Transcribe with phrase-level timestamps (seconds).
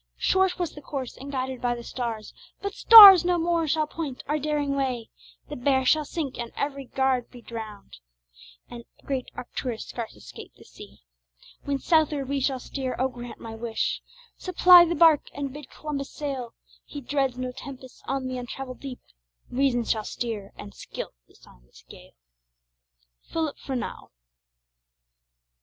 [0.17, 4.23] Short was the course, and guided by the stars, But stars no more shall point
[4.27, 5.11] our daring way;
[5.47, 7.99] The Bear shall sink, and every guard be drown'd,
[8.67, 11.01] And great Arcturus scarce escape the sea,
[11.65, 14.01] When southward we shall steer O grant my wish,
[14.37, 19.01] Supply the barque, and bid Columbus sail, He dreads no tempests on the untravell'd deep,
[19.51, 22.15] Reason shall steer, and skill disarm the gale.
[23.31, 24.09] PHILIP FRENEAU.